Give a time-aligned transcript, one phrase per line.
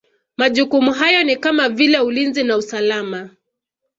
[0.37, 3.29] Majukumu hayo ni kama vile Ulinzi na usalama